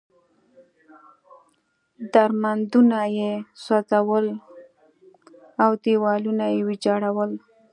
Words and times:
درمندونه 2.13 2.99
یې 3.17 3.31
سوځول 3.63 4.25
او 5.63 5.71
دېوالونه 5.83 6.45
یې 6.53 6.59
ویجاړول. 6.67 7.31